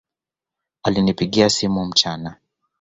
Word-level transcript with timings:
Alinipigia 0.83 1.49
simu 1.49 1.85
mchana 1.85 2.37